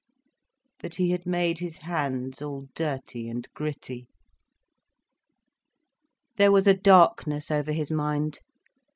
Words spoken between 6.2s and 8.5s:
There was a darkness over his mind.